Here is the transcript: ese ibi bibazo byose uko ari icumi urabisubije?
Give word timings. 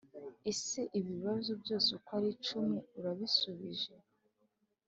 ese 0.51 0.79
ibi 0.97 1.11
bibazo 1.17 1.51
byose 1.61 1.87
uko 1.97 2.09
ari 2.17 2.27
icumi 2.35 2.77
urabisubije? 2.97 3.93